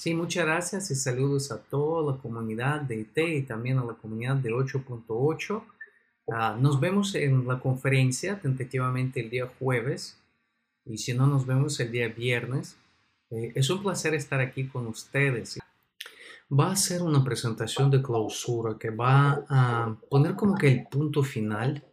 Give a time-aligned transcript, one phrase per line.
[0.00, 3.94] Sí, muchas gracias y saludos a toda la comunidad de IT y también a la
[3.94, 5.64] comunidad de 8.8.
[6.32, 10.16] Ah, nos vemos en la conferencia tentativamente el día jueves
[10.84, 12.76] y si no nos vemos el día viernes.
[13.30, 15.58] Eh, es un placer estar aquí con ustedes.
[16.48, 21.24] Va a ser una presentación de clausura que va a poner como que el punto
[21.24, 21.84] final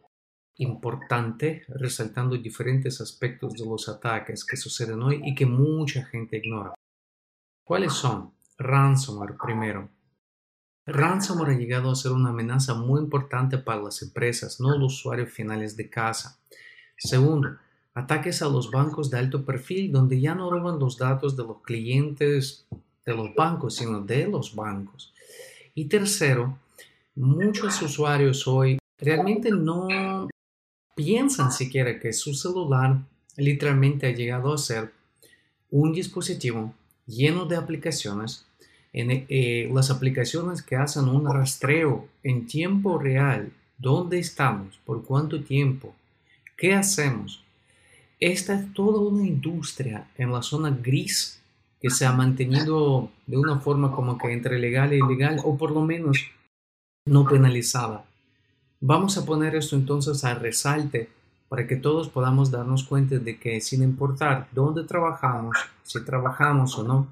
[0.57, 6.74] importante, resaltando diferentes aspectos de los ataques que suceden hoy y que mucha gente ignora.
[7.65, 8.31] ¿Cuáles son?
[8.59, 9.89] Ransomware primero.
[10.85, 15.31] Ransomware ha llegado a ser una amenaza muy importante para las empresas, no los usuarios
[15.31, 16.37] finales de casa.
[16.95, 17.57] Segundo,
[17.95, 21.63] ataques a los bancos de alto perfil, donde ya no roban los datos de los
[21.63, 22.67] clientes
[23.03, 25.11] de los bancos, sino de los bancos.
[25.73, 26.59] Y tercero,
[27.15, 30.27] muchos usuarios hoy realmente no
[30.95, 32.99] piensan siquiera que su celular
[33.37, 34.93] literalmente ha llegado a ser
[35.71, 36.71] un dispositivo
[37.05, 38.45] lleno de aplicaciones.
[38.93, 45.43] En, eh, las aplicaciones que hacen un rastreo en tiempo real, dónde estamos, por cuánto
[45.43, 45.93] tiempo,
[46.55, 47.43] qué hacemos.
[48.19, 51.41] Esta es toda una industria en la zona gris
[51.81, 55.71] que se ha mantenido de una forma como que entre legal e ilegal o por
[55.71, 56.31] lo menos
[57.05, 58.05] no penalizada.
[58.79, 61.09] Vamos a poner esto entonces a resalte
[61.55, 66.83] para que todos podamos darnos cuenta de que sin importar dónde trabajamos, si trabajamos o
[66.83, 67.07] no,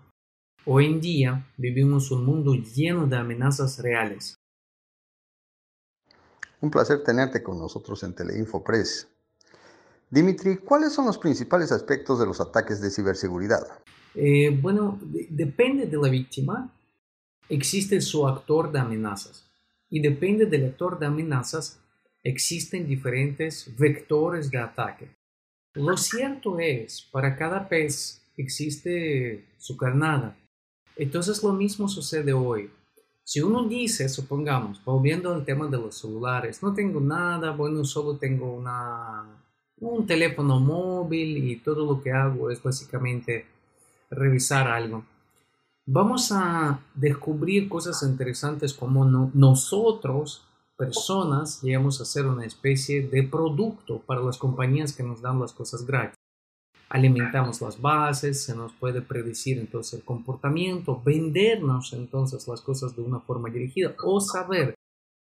[0.66, 4.36] hoy en día vivimos un mundo lleno de amenazas reales.
[6.60, 9.08] Un placer tenerte con nosotros en Teleinfo Press.
[10.10, 13.66] Dimitri, ¿cuáles son los principales aspectos de los ataques de ciberseguridad?
[14.14, 15.00] Eh, bueno,
[15.30, 16.70] depende de la víctima.
[17.48, 19.50] Existe su actor de amenazas.
[19.90, 21.80] Y depende del actor de amenazas,
[22.24, 25.10] existen diferentes vectores de ataque.
[25.74, 30.36] Lo cierto es, para cada pez existe su carnada.
[30.96, 32.70] Entonces lo mismo sucede hoy.
[33.26, 38.18] Si uno dice, supongamos, volviendo al tema de los celulares, no tengo nada, bueno, solo
[38.18, 39.26] tengo una,
[39.80, 43.46] un teléfono móvil y todo lo que hago es básicamente
[44.10, 45.06] revisar algo.
[45.86, 50.44] Vamos a descubrir cosas interesantes como nosotros
[50.78, 55.54] personas llegamos a ser una especie de producto para las compañías que nos dan las
[55.54, 56.18] cosas gratis.
[56.90, 63.02] Alimentamos las bases, se nos puede predecir entonces el comportamiento, vendernos entonces las cosas de
[63.02, 64.76] una forma dirigida o saber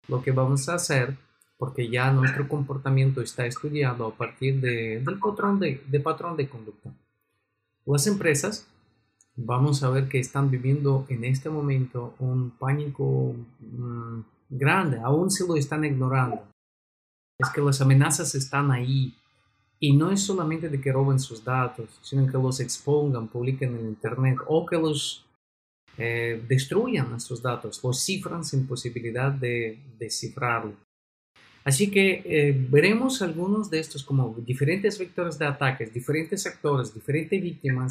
[0.08, 1.16] lo que vamos a hacer
[1.56, 6.48] porque ya nuestro comportamiento está estudiado a partir de, del patrón de, de patrón de
[6.48, 6.92] conducta.
[7.86, 8.66] Las empresas
[9.36, 14.20] vamos a ver que están viviendo en este momento un pánico mm,
[14.52, 16.48] grande, aún si lo están ignorando.
[17.40, 19.14] Es que las amenazas están ahí.
[19.80, 23.88] Y no es solamente de que roben sus datos, sino que los expongan, publiquen en
[23.88, 25.26] Internet o que los
[25.98, 30.76] eh, destruyan estos datos, los cifran sin posibilidad de descifrarlo.
[31.64, 37.40] Así que eh, veremos algunos de estos como diferentes vectores de ataques, diferentes actores, diferentes
[37.40, 37.90] víctimas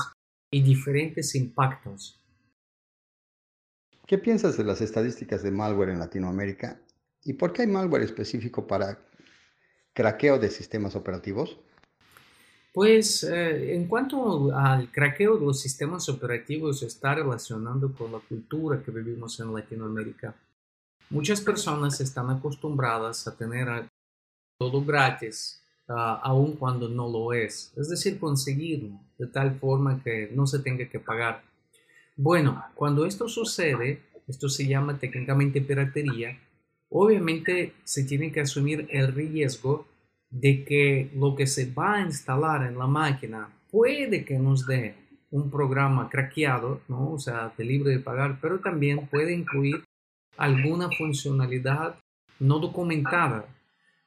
[0.51, 2.20] y diferentes impactos.
[4.11, 6.81] ¿Qué piensas de las estadísticas de malware en Latinoamérica?
[7.23, 8.99] ¿Y por qué hay malware específico para
[9.93, 11.57] craqueo de sistemas operativos?
[12.73, 18.83] Pues eh, en cuanto al craqueo de los sistemas operativos está relacionando con la cultura
[18.83, 20.35] que vivimos en Latinoamérica.
[21.09, 23.87] Muchas personas están acostumbradas a tener
[24.59, 27.71] todo gratis, uh, aun cuando no lo es.
[27.77, 31.49] Es decir, conseguirlo de tal forma que no se tenga que pagar.
[32.15, 36.37] Bueno, cuando esto sucede, esto se llama técnicamente piratería,
[36.89, 39.87] obviamente se tiene que asumir el riesgo
[40.29, 44.95] de que lo que se va a instalar en la máquina puede que nos dé
[45.31, 47.13] un programa craqueado, ¿no?
[47.13, 49.83] o sea, de libre de pagar, pero también puede incluir
[50.37, 51.95] alguna funcionalidad
[52.39, 53.45] no documentada,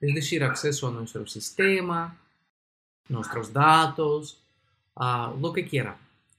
[0.01, 2.19] es decir, acceso a nuestro sistema,
[3.09, 4.43] nuestros datos,
[4.97, 5.97] a lo que quiera.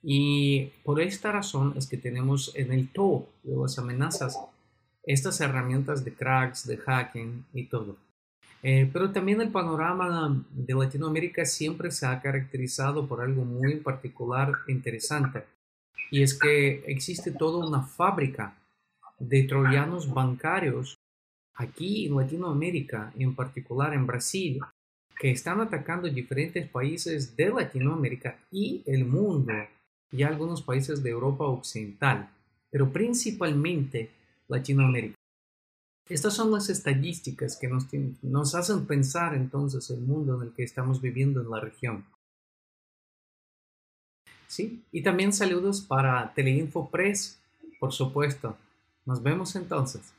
[0.07, 4.37] Y por esta razón es que tenemos en el top de las amenazas
[5.01, 7.97] estas herramientas de cracks, de hacking y todo.
[8.61, 14.51] Eh, pero también el panorama de Latinoamérica siempre se ha caracterizado por algo muy particular
[14.67, 15.43] e interesante.
[16.11, 18.55] Y es que existe toda una fábrica
[19.17, 20.99] de troyanos bancarios
[21.55, 24.59] aquí en Latinoamérica, en particular en Brasil,
[25.17, 29.53] que están atacando diferentes países de Latinoamérica y el mundo
[30.15, 32.29] y algunos países de Europa Occidental,
[32.71, 34.11] pero principalmente
[34.47, 35.15] Latinoamérica.
[36.07, 37.87] Estas son las estadísticas que nos,
[38.21, 42.05] nos hacen pensar entonces el mundo en el que estamos viviendo en la región.
[44.47, 44.83] ¿sí?
[44.91, 47.41] Y también saludos para Teleinfo Press,
[47.79, 48.55] por supuesto.
[49.05, 50.14] Nos vemos entonces.